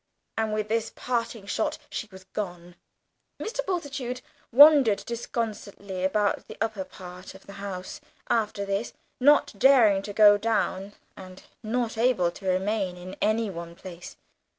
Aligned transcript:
And 0.35 0.51
with 0.51 0.67
this 0.67 0.91
parting 0.95 1.45
shot 1.45 1.77
she 1.91 2.07
was 2.11 2.23
gone. 2.33 2.75
Mr. 3.39 3.63
Bultitude 3.63 4.21
wandered 4.51 5.03
disconsolately 5.05 6.03
about 6.03 6.47
the 6.47 6.57
upper 6.59 6.83
part 6.83 7.35
of 7.35 7.45
the 7.45 7.53
house 7.61 8.01
after 8.27 8.65
this, 8.65 8.93
not 9.19 9.53
daring 9.55 10.01
to 10.01 10.11
go 10.11 10.39
down, 10.39 10.93
and 11.15 11.43
not 11.61 11.99
able 11.99 12.31
to 12.31 12.47
remain 12.47 12.97
in 12.97 13.15
any 13.21 13.51
one 13.51 13.75
place. 13.75 14.17